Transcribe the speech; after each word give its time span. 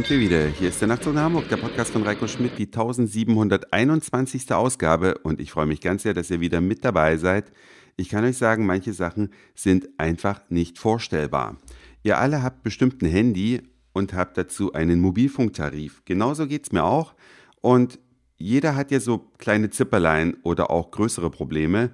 sind 0.00 0.10
wir 0.10 0.20
wieder. 0.20 0.46
Hier 0.46 0.70
ist 0.70 0.80
der 0.80 0.88
Nachtzug 0.88 1.12
nach 1.12 1.24
Hamburg, 1.24 1.50
der 1.50 1.58
Podcast 1.58 1.90
von 1.90 2.02
Reiko 2.02 2.26
Schmidt, 2.26 2.56
die 2.56 2.64
1721. 2.64 4.50
Ausgabe. 4.50 5.18
Und 5.18 5.42
ich 5.42 5.50
freue 5.50 5.66
mich 5.66 5.82
ganz 5.82 6.04
sehr, 6.04 6.14
dass 6.14 6.30
ihr 6.30 6.40
wieder 6.40 6.62
mit 6.62 6.86
dabei 6.86 7.18
seid. 7.18 7.52
Ich 7.96 8.08
kann 8.08 8.24
euch 8.24 8.38
sagen, 8.38 8.64
manche 8.64 8.94
Sachen 8.94 9.28
sind 9.54 9.90
einfach 9.98 10.40
nicht 10.48 10.78
vorstellbar. 10.78 11.58
Ihr 12.02 12.16
alle 12.16 12.42
habt 12.42 12.62
bestimmt 12.62 13.02
ein 13.02 13.10
Handy 13.10 13.60
und 13.92 14.14
habt 14.14 14.38
dazu 14.38 14.72
einen 14.72 15.00
Mobilfunktarif. 15.00 16.00
Genauso 16.06 16.46
geht 16.46 16.64
es 16.64 16.72
mir 16.72 16.84
auch. 16.84 17.12
Und 17.60 17.98
jeder 18.38 18.76
hat 18.76 18.90
ja 18.90 19.00
so 19.00 19.30
kleine 19.36 19.68
Zipperlein 19.68 20.34
oder 20.44 20.70
auch 20.70 20.92
größere 20.92 21.28
Probleme. 21.28 21.90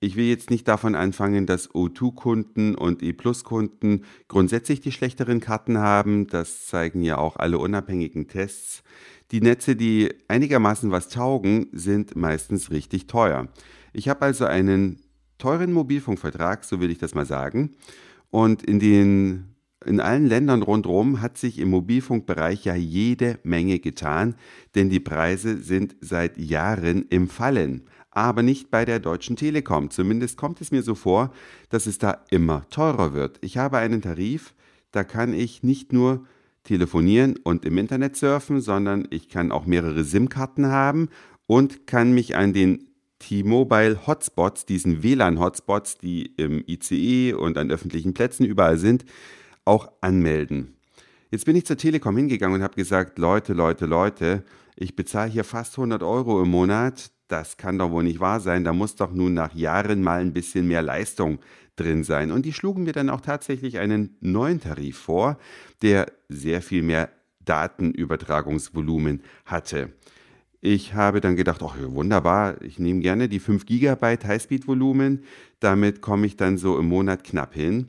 Ich 0.00 0.16
will 0.16 0.26
jetzt 0.26 0.50
nicht 0.50 0.68
davon 0.68 0.94
anfangen, 0.94 1.46
dass 1.46 1.70
O2-Kunden 1.70 2.74
und 2.74 3.02
E-Plus-Kunden 3.02 4.04
grundsätzlich 4.28 4.80
die 4.80 4.92
schlechteren 4.92 5.40
Karten 5.40 5.78
haben. 5.78 6.26
Das 6.26 6.66
zeigen 6.66 7.02
ja 7.02 7.16
auch 7.16 7.36
alle 7.36 7.58
unabhängigen 7.58 8.28
Tests. 8.28 8.82
Die 9.30 9.40
Netze, 9.40 9.76
die 9.76 10.12
einigermaßen 10.28 10.90
was 10.90 11.08
taugen, 11.08 11.68
sind 11.72 12.16
meistens 12.16 12.70
richtig 12.70 13.06
teuer. 13.06 13.48
Ich 13.92 14.08
habe 14.08 14.22
also 14.22 14.44
einen 14.44 15.00
teuren 15.38 15.72
Mobilfunkvertrag, 15.72 16.64
so 16.64 16.80
will 16.80 16.90
ich 16.90 16.98
das 16.98 17.14
mal 17.14 17.26
sagen. 17.26 17.74
Und 18.30 18.62
in 18.62 18.80
den 18.80 19.53
in 19.86 20.00
allen 20.00 20.26
Ländern 20.26 20.62
rundherum 20.62 21.20
hat 21.20 21.38
sich 21.38 21.58
im 21.58 21.70
Mobilfunkbereich 21.70 22.64
ja 22.64 22.74
jede 22.74 23.38
Menge 23.42 23.78
getan, 23.78 24.34
denn 24.74 24.90
die 24.90 25.00
Preise 25.00 25.58
sind 25.58 25.96
seit 26.00 26.38
Jahren 26.38 27.06
im 27.08 27.28
Fallen 27.28 27.84
aber 28.14 28.42
nicht 28.42 28.70
bei 28.70 28.84
der 28.84 29.00
Deutschen 29.00 29.36
Telekom. 29.36 29.90
Zumindest 29.90 30.36
kommt 30.36 30.60
es 30.60 30.70
mir 30.70 30.82
so 30.82 30.94
vor, 30.94 31.32
dass 31.68 31.86
es 31.86 31.98
da 31.98 32.24
immer 32.30 32.66
teurer 32.70 33.12
wird. 33.12 33.38
Ich 33.42 33.58
habe 33.58 33.78
einen 33.78 34.02
Tarif, 34.02 34.54
da 34.92 35.04
kann 35.04 35.34
ich 35.34 35.62
nicht 35.62 35.92
nur 35.92 36.24
telefonieren 36.62 37.36
und 37.42 37.64
im 37.64 37.76
Internet 37.76 38.16
surfen, 38.16 38.60
sondern 38.60 39.06
ich 39.10 39.28
kann 39.28 39.52
auch 39.52 39.66
mehrere 39.66 40.04
SIM-Karten 40.04 40.66
haben 40.66 41.08
und 41.46 41.86
kann 41.86 42.12
mich 42.14 42.36
an 42.36 42.52
den 42.52 42.86
T-Mobile 43.18 44.06
Hotspots, 44.06 44.64
diesen 44.64 45.02
WLAN-Hotspots, 45.02 45.98
die 45.98 46.26
im 46.36 46.62
ICE 46.66 47.34
und 47.34 47.58
an 47.58 47.70
öffentlichen 47.70 48.14
Plätzen 48.14 48.44
überall 48.44 48.78
sind, 48.78 49.04
auch 49.64 49.90
anmelden. 50.00 50.76
Jetzt 51.30 51.46
bin 51.46 51.56
ich 51.56 51.66
zur 51.66 51.76
Telekom 51.76 52.16
hingegangen 52.16 52.56
und 52.56 52.62
habe 52.62 52.76
gesagt, 52.76 53.18
Leute, 53.18 53.54
Leute, 53.54 53.86
Leute, 53.86 54.44
ich 54.76 54.94
bezahle 54.96 55.30
hier 55.30 55.44
fast 55.44 55.76
100 55.78 56.02
Euro 56.02 56.42
im 56.42 56.50
Monat, 56.50 57.10
das 57.28 57.56
kann 57.56 57.78
doch 57.78 57.90
wohl 57.90 58.04
nicht 58.04 58.20
wahr 58.20 58.40
sein, 58.40 58.64
da 58.64 58.72
muss 58.72 58.96
doch 58.96 59.12
nun 59.12 59.34
nach 59.34 59.54
Jahren 59.54 60.02
mal 60.02 60.20
ein 60.20 60.32
bisschen 60.32 60.68
mehr 60.68 60.82
Leistung 60.82 61.38
drin 61.76 62.04
sein. 62.04 62.30
Und 62.30 62.44
die 62.44 62.52
schlugen 62.52 62.84
mir 62.84 62.92
dann 62.92 63.10
auch 63.10 63.20
tatsächlich 63.20 63.78
einen 63.78 64.16
neuen 64.20 64.60
Tarif 64.60 64.98
vor, 64.98 65.38
der 65.82 66.06
sehr 66.28 66.62
viel 66.62 66.82
mehr 66.82 67.10
Datenübertragungsvolumen 67.44 69.22
hatte. 69.44 69.92
Ich 70.60 70.94
habe 70.94 71.20
dann 71.20 71.36
gedacht, 71.36 71.62
ach 71.62 71.76
wunderbar, 71.78 72.62
ich 72.62 72.78
nehme 72.78 73.00
gerne 73.00 73.28
die 73.28 73.40
5 73.40 73.66
GB 73.66 74.18
Highspeed-Volumen, 74.24 75.24
damit 75.60 76.00
komme 76.00 76.26
ich 76.26 76.36
dann 76.36 76.56
so 76.56 76.78
im 76.78 76.86
Monat 76.86 77.22
knapp 77.24 77.54
hin. 77.54 77.88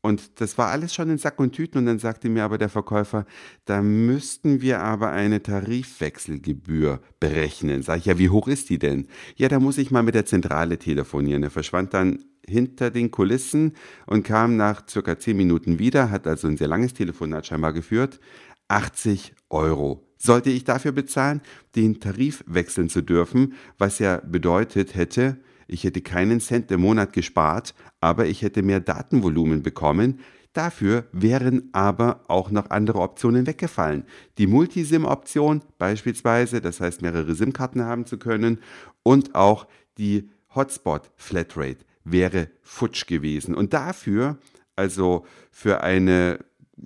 Und 0.00 0.40
das 0.40 0.56
war 0.58 0.68
alles 0.68 0.94
schon 0.94 1.10
in 1.10 1.18
Sack 1.18 1.40
und 1.40 1.52
Tüten 1.52 1.78
und 1.78 1.86
dann 1.86 1.98
sagte 1.98 2.28
mir 2.28 2.44
aber 2.44 2.56
der 2.56 2.68
Verkäufer, 2.68 3.26
da 3.64 3.82
müssten 3.82 4.60
wir 4.60 4.80
aber 4.80 5.10
eine 5.10 5.42
Tarifwechselgebühr 5.42 7.00
berechnen. 7.18 7.82
Sag 7.82 7.98
ich, 7.98 8.04
ja, 8.04 8.18
wie 8.18 8.30
hoch 8.30 8.46
ist 8.46 8.70
die 8.70 8.78
denn? 8.78 9.08
Ja, 9.34 9.48
da 9.48 9.58
muss 9.58 9.76
ich 9.76 9.90
mal 9.90 10.04
mit 10.04 10.14
der 10.14 10.24
Zentrale 10.24 10.78
telefonieren. 10.78 11.42
Er 11.42 11.50
verschwand 11.50 11.94
dann 11.94 12.24
hinter 12.46 12.90
den 12.90 13.10
Kulissen 13.10 13.72
und 14.06 14.22
kam 14.22 14.56
nach 14.56 14.88
circa 14.88 15.18
zehn 15.18 15.36
Minuten 15.36 15.78
wieder, 15.78 16.10
hat 16.10 16.26
also 16.26 16.46
ein 16.46 16.56
sehr 16.56 16.68
langes 16.68 16.94
Telefonat 16.94 17.46
scheinbar 17.46 17.72
geführt. 17.72 18.20
80 18.68 19.34
Euro. 19.50 20.04
Sollte 20.16 20.50
ich 20.50 20.64
dafür 20.64 20.92
bezahlen, 20.92 21.40
den 21.76 22.00
Tarif 22.00 22.44
wechseln 22.46 22.88
zu 22.88 23.02
dürfen, 23.02 23.54
was 23.78 23.98
ja 23.98 24.20
bedeutet 24.24 24.94
hätte, 24.94 25.38
ich 25.68 25.84
hätte 25.84 26.00
keinen 26.00 26.40
Cent 26.40 26.70
im 26.72 26.80
Monat 26.80 27.12
gespart, 27.12 27.74
aber 28.00 28.26
ich 28.26 28.42
hätte 28.42 28.62
mehr 28.62 28.80
Datenvolumen 28.80 29.62
bekommen. 29.62 30.20
Dafür 30.54 31.04
wären 31.12 31.68
aber 31.72 32.22
auch 32.26 32.50
noch 32.50 32.70
andere 32.70 33.00
Optionen 33.00 33.46
weggefallen. 33.46 34.04
Die 34.38 34.46
Multisim-Option 34.46 35.62
beispielsweise, 35.78 36.60
das 36.60 36.80
heißt 36.80 37.02
mehrere 37.02 37.34
SIM-Karten 37.34 37.84
haben 37.84 38.06
zu 38.06 38.18
können, 38.18 38.58
und 39.02 39.34
auch 39.34 39.68
die 39.98 40.30
Hotspot-Flatrate 40.54 41.84
wäre 42.02 42.48
futsch 42.62 43.06
gewesen. 43.06 43.54
Und 43.54 43.74
dafür, 43.74 44.38
also 44.74 45.26
für 45.50 45.82
eine 45.82 46.38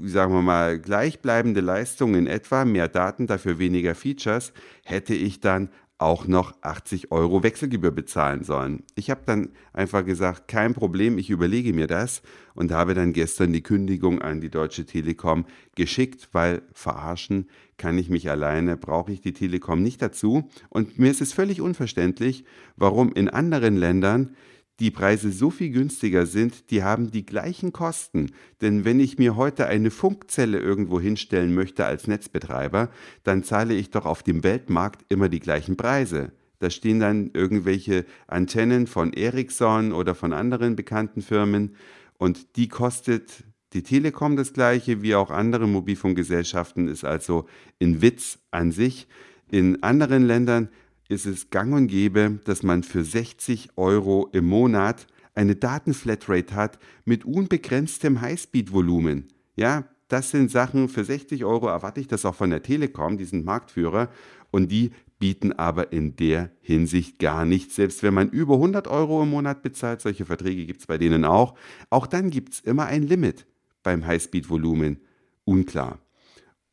sagen 0.05 0.33
wir 0.33 0.43
mal, 0.43 0.79
gleichbleibende 0.79 1.61
Leistung 1.61 2.15
in 2.15 2.27
etwa, 2.27 2.65
mehr 2.65 2.89
Daten, 2.89 3.27
dafür 3.27 3.59
weniger 3.59 3.95
Features, 3.95 4.53
hätte 4.85 5.15
ich 5.15 5.41
dann 5.41 5.69
auch 6.03 6.27
noch 6.27 6.55
80 6.63 7.13
Euro 7.13 7.43
Wechselgebühr 7.43 7.93
bezahlen 7.93 8.45
sollen. 8.45 8.83
Ich 8.95 9.11
habe 9.11 9.23
dann 9.25 9.51
einfach 9.73 10.05
gesagt, 10.05 10.49
kein 10.49 10.75
Problem, 10.75 11.19
ich 11.19 11.31
überlege 11.31 11.73
mir 11.73 11.87
das 11.87 12.23
und 12.55 12.73
habe 12.73 12.95
dann 12.95 13.13
gestern 13.13 13.53
die 13.53 13.63
Kündigung 13.63 14.21
an 14.21 14.41
die 14.41 14.51
Deutsche 14.51 14.85
Telekom 14.85 15.47
geschickt, 15.75 16.29
weil 16.33 16.63
verarschen 16.73 17.49
kann 17.79 17.99
ich 17.99 18.11
mich 18.11 18.31
alleine, 18.31 18.77
brauche 18.77 19.13
ich 19.13 19.21
die 19.21 19.33
Telekom 19.33 19.83
nicht 19.83 20.03
dazu. 20.03 20.49
Und 20.69 20.99
mir 20.99 21.11
ist 21.11 21.21
es 21.21 21.33
völlig 21.33 21.61
unverständlich, 21.61 22.45
warum 22.77 23.13
in 23.13 23.29
anderen 23.29 23.77
Ländern 23.77 24.37
die 24.83 24.91
Preise 24.91 25.31
so 25.31 25.51
viel 25.51 25.71
günstiger 25.71 26.27
sind, 26.27 26.73
die 26.73 26.83
haben 26.83 27.13
die 27.13 27.25
gleichen 27.25 27.73
Kosten. 27.73 28.33
Denn 28.61 28.85
wenn 28.85 28.99
ich 28.99 29.17
mir 29.17 29.37
heute 29.37 29.69
eine 29.69 29.93
Funkzelle 29.93 30.59
irgendwo 30.59 31.01
hinstellen 31.01 31.55
möchte 31.55 31.87
als 31.87 32.09
Netzbetreiber, 32.09 32.91
dann 33.23 33.45
zahle 33.45 33.75
ich 33.75 33.91
doch 33.91 34.07
auf 34.07 34.25
dem 34.25 34.43
Weltmarkt 34.43 35.05
immer 35.09 35.29
die 35.29 35.39
gleichen 35.39 35.77
Preise. 35.77 36.33
Da 36.59 36.69
stehen 36.69 36.99
dann 36.99 37.31
irgendwelche 37.33 38.07
Antennen 38.27 38.89
von 38.89 39.13
Ericsson 39.13 39.93
oder 39.93 40.17
von 40.17 40.33
anderen 40.33 40.75
bekannten 40.75 41.23
Firmen 41.23 41.77
und 42.19 42.57
die 42.57 42.67
kostet 42.67 43.45
die 43.75 43.85
Telekom 43.85 44.37
das 44.37 44.53
gleiche 44.53 45.01
wie 45.01 45.15
auch 45.15 45.31
andere 45.31 45.69
Mobilfunkgesellschaften, 45.69 46.89
ist 46.89 47.05
also 47.05 47.47
ein 47.81 48.03
Witz 48.03 48.41
an 48.51 48.73
sich. 48.73 49.07
In 49.49 49.81
anderen 49.85 50.25
Ländern 50.25 50.71
ist 51.13 51.27
es 51.27 51.51
gang 51.51 51.75
und 51.75 51.89
gäbe, 51.89 52.41
dass 52.45 52.63
man 52.63 52.83
für 52.83 53.05
60 53.05 53.77
Euro 53.77 54.29
im 54.33 54.47
Monat 54.47 55.07
eine 55.35 55.55
Datenflatrate 55.55 56.55
hat 56.55 56.79
mit 57.05 57.25
unbegrenztem 57.25 58.21
Highspeed-Volumen. 58.21 59.29
Ja, 59.55 59.85
das 60.09 60.31
sind 60.31 60.51
Sachen, 60.51 60.89
für 60.89 61.05
60 61.05 61.45
Euro 61.45 61.69
erwarte 61.69 62.01
ich 62.01 62.09
das 62.09 62.25
auch 62.25 62.35
von 62.35 62.51
der 62.51 62.63
Telekom, 62.63 63.19
die 63.19 63.25
sind 63.25 63.45
Marktführer 63.45 64.09
und 64.51 64.71
die 64.71 64.91
bieten 65.19 65.53
aber 65.53 65.93
in 65.93 66.17
der 66.17 66.51
Hinsicht 66.61 67.19
gar 67.19 67.45
nichts. 67.45 67.77
Selbst 67.77 68.03
wenn 68.03 68.15
man 68.15 68.31
über 68.31 68.55
100 68.55 68.89
Euro 68.89 69.23
im 69.23 69.31
Monat 69.31 69.63
bezahlt, 69.63 70.01
solche 70.01 70.25
Verträge 70.25 70.67
gibt 70.67 70.81
es 70.81 70.87
bei 70.87 70.99
denen 70.99 71.25
auch, 71.25 71.55
auch 71.91 72.07
dann 72.07 72.31
gibt 72.31 72.55
es 72.55 72.61
immer 72.61 72.87
ein 72.87 73.03
Limit 73.03 73.47
beim 73.83 74.07
Highspeed-Volumen. 74.07 74.99
Unklar. 75.45 75.99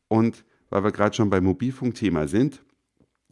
Und 0.08 0.44
weil 0.70 0.84
wir 0.84 0.92
gerade 0.92 1.14
schon 1.14 1.30
beim 1.30 1.44
Mobilfunkthema 1.44 2.26
sind, 2.26 2.62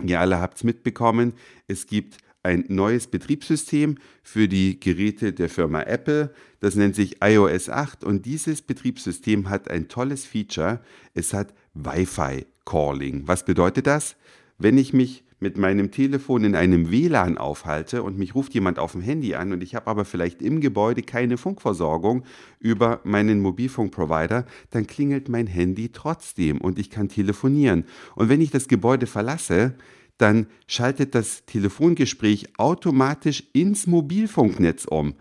Ihr 0.04 0.20
alle 0.20 0.40
habt 0.40 0.58
es 0.58 0.64
mitbekommen, 0.64 1.32
es 1.66 1.86
gibt 1.86 2.18
ein 2.42 2.64
neues 2.68 3.08
Betriebssystem 3.08 3.96
für 4.22 4.48
die 4.48 4.78
Geräte 4.78 5.32
der 5.32 5.48
Firma 5.48 5.82
Apple. 5.82 6.32
Das 6.60 6.76
nennt 6.76 6.94
sich 6.94 7.16
iOS 7.22 7.68
8 7.68 8.04
und 8.04 8.26
dieses 8.26 8.62
Betriebssystem 8.62 9.50
hat 9.50 9.70
ein 9.70 9.88
tolles 9.88 10.24
Feature. 10.24 10.80
Es 11.14 11.34
hat 11.34 11.52
Wi-Fi 11.74 12.46
Calling. 12.64 13.26
Was 13.26 13.44
bedeutet 13.44 13.86
das? 13.86 14.16
Wenn 14.56 14.78
ich 14.78 14.92
mich 14.92 15.24
mit 15.40 15.56
meinem 15.56 15.90
Telefon 15.90 16.44
in 16.44 16.54
einem 16.54 16.90
WLAN 16.90 17.38
aufhalte 17.38 18.02
und 18.02 18.18
mich 18.18 18.34
ruft 18.34 18.54
jemand 18.54 18.78
auf 18.78 18.92
dem 18.92 19.00
Handy 19.00 19.34
an 19.34 19.52
und 19.52 19.62
ich 19.62 19.74
habe 19.74 19.86
aber 19.86 20.04
vielleicht 20.04 20.42
im 20.42 20.60
Gebäude 20.60 21.02
keine 21.02 21.36
Funkversorgung 21.36 22.24
über 22.58 23.00
meinen 23.04 23.40
Mobilfunkprovider, 23.40 24.46
dann 24.70 24.86
klingelt 24.86 25.28
mein 25.28 25.46
Handy 25.46 25.90
trotzdem 25.90 26.60
und 26.60 26.78
ich 26.78 26.90
kann 26.90 27.08
telefonieren. 27.08 27.84
Und 28.16 28.28
wenn 28.28 28.40
ich 28.40 28.50
das 28.50 28.68
Gebäude 28.68 29.06
verlasse, 29.06 29.74
dann 30.18 30.48
schaltet 30.66 31.14
das 31.14 31.44
Telefongespräch 31.46 32.58
automatisch 32.58 33.44
ins 33.52 33.86
Mobilfunknetz 33.86 34.84
um. 34.84 35.14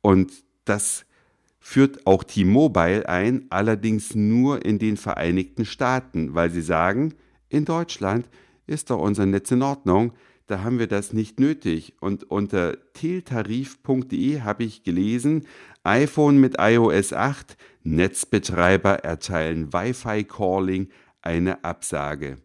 Und 0.00 0.32
das 0.64 1.04
führt 1.60 2.06
auch 2.06 2.24
T-Mobile 2.24 3.06
ein, 3.06 3.44
allerdings 3.50 4.14
nur 4.14 4.64
in 4.64 4.78
den 4.78 4.96
Vereinigten 4.96 5.66
Staaten, 5.66 6.34
weil 6.34 6.50
sie 6.50 6.62
sagen, 6.62 7.12
in 7.50 7.66
Deutschland 7.66 8.26
ist 8.68 8.90
doch 8.90 9.00
unser 9.00 9.26
Netz 9.26 9.50
in 9.50 9.62
Ordnung, 9.62 10.12
da 10.46 10.62
haben 10.62 10.78
wir 10.78 10.86
das 10.86 11.12
nicht 11.12 11.40
nötig. 11.40 11.94
Und 12.00 12.24
unter 12.30 12.92
teltarif.de 12.94 14.40
habe 14.40 14.64
ich 14.64 14.82
gelesen, 14.82 15.46
iPhone 15.84 16.38
mit 16.38 16.56
iOS 16.58 17.12
8, 17.12 17.56
Netzbetreiber 17.82 19.04
erteilen 19.04 19.72
Wi-Fi-Calling 19.72 20.88
eine 21.22 21.64
Absage. 21.64 22.38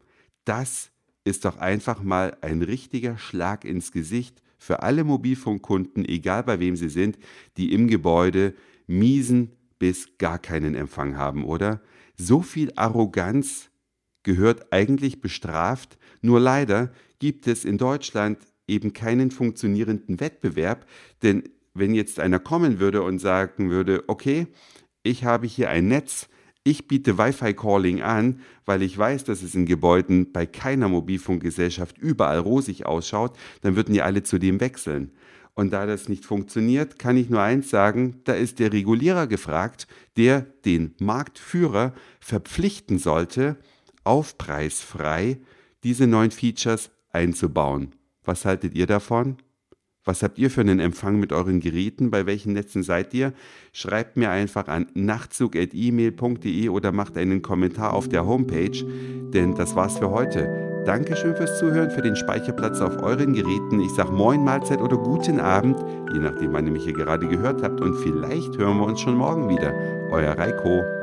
Das 0.45 0.91
ist 1.23 1.45
doch 1.45 1.57
einfach 1.57 2.03
mal 2.03 2.37
ein 2.41 2.61
richtiger 2.61 3.17
Schlag 3.17 3.63
ins 3.63 3.91
Gesicht 3.91 4.41
für 4.57 4.83
alle 4.83 5.03
Mobilfunkkunden, 5.03 6.05
egal 6.05 6.43
bei 6.43 6.59
wem 6.59 6.75
sie 6.75 6.89
sind, 6.89 7.17
die 7.57 7.73
im 7.73 7.87
Gebäude 7.87 8.53
miesen 8.87 9.51
bis 9.79 10.17
gar 10.17 10.39
keinen 10.39 10.75
Empfang 10.75 11.17
haben, 11.17 11.43
oder? 11.43 11.81
So 12.17 12.41
viel 12.41 12.71
Arroganz 12.75 13.69
gehört 14.23 14.71
eigentlich 14.71 15.21
bestraft, 15.21 15.97
nur 16.21 16.39
leider 16.39 16.91
gibt 17.19 17.47
es 17.47 17.65
in 17.65 17.77
Deutschland 17.77 18.39
eben 18.67 18.93
keinen 18.93 19.31
funktionierenden 19.31 20.19
Wettbewerb, 20.19 20.85
denn 21.21 21.43
wenn 21.73 21.93
jetzt 21.93 22.19
einer 22.19 22.39
kommen 22.39 22.79
würde 22.79 23.01
und 23.01 23.19
sagen 23.19 23.69
würde, 23.69 24.03
okay, 24.07 24.47
ich 25.03 25.25
habe 25.25 25.47
hier 25.47 25.69
ein 25.69 25.87
Netz, 25.87 26.29
ich 26.63 26.87
biete 26.87 27.17
Wi-Fi-Calling 27.17 28.01
an, 28.01 28.39
weil 28.65 28.81
ich 28.83 28.97
weiß, 28.97 29.25
dass 29.25 29.43
es 29.43 29.53
in 29.53 29.65
Gebäuden 29.65 30.31
bei 30.31 30.45
keiner 30.45 30.87
Mobilfunkgesellschaft 30.87 31.97
überall 31.97 32.39
rosig 32.39 32.85
ausschaut, 32.85 33.37
dann 33.61 33.75
würden 33.75 33.93
ja 33.93 34.05
alle 34.05 34.23
zu 34.23 34.39
dem 34.39 34.61
wechseln. 34.61 35.11
Und 35.55 35.71
da 35.71 35.85
das 35.85 36.09
nicht 36.09 36.25
funktioniert, 36.25 36.97
kann 36.97 37.17
ich 37.17 37.29
nur 37.29 37.41
eins 37.41 37.69
sagen, 37.69 38.21
da 38.23 38.33
ist 38.33 38.59
der 38.59 38.71
Regulierer 38.71 39.27
gefragt, 39.27 39.87
der 40.17 40.41
den 40.65 40.95
Marktführer 40.99 41.93
verpflichten 42.19 42.97
sollte, 42.97 43.57
aufpreisfrei 44.03 45.39
diese 45.83 46.07
neuen 46.07 46.31
Features 46.31 46.91
einzubauen. 47.11 47.91
Was 48.23 48.45
haltet 48.45 48.75
ihr 48.75 48.87
davon? 48.87 49.37
Was 50.05 50.21
habt 50.21 50.37
ihr 50.37 50.49
für 50.49 50.61
einen 50.61 50.79
Empfang 50.79 51.17
mit 51.17 51.31
euren 51.31 51.61
Geräten? 51.61 52.11
Bei 52.11 52.25
welchen 52.25 52.53
Netzen 52.53 52.83
seid 52.83 53.13
ihr? 53.13 53.31
Schreibt 53.71 54.17
mir 54.17 54.31
einfach 54.31 54.67
an 54.67 54.87
nachtzug.email.de 54.93 56.69
oder 56.69 56.91
macht 56.91 57.17
einen 57.17 57.41
Kommentar 57.41 57.93
auf 57.93 58.09
der 58.09 58.25
Homepage, 58.25 58.83
denn 59.33 59.55
das 59.55 59.75
war's 59.75 59.99
für 59.99 60.09
heute. 60.09 60.83
Dankeschön 60.85 61.37
fürs 61.37 61.57
Zuhören, 61.57 61.91
für 61.91 62.01
den 62.01 62.17
Speicherplatz 62.17 62.81
auf 62.81 63.01
euren 63.01 63.33
Geräten. 63.33 63.79
Ich 63.79 63.91
sag 63.91 64.11
Moin, 64.11 64.43
Mahlzeit 64.43 64.81
oder 64.81 64.97
guten 64.97 65.39
Abend, 65.39 65.79
je 66.11 66.19
nachdem, 66.19 66.51
wann 66.51 66.65
ihr 66.65 66.73
mich 66.73 66.83
hier 66.83 66.93
gerade 66.93 67.25
gehört 67.25 67.63
habt. 67.63 67.79
Und 67.79 67.95
vielleicht 67.95 68.57
hören 68.57 68.79
wir 68.79 68.87
uns 68.87 68.99
schon 68.99 69.15
morgen 69.15 69.47
wieder. 69.47 69.73
Euer 70.11 70.37
Reiko. 70.37 71.02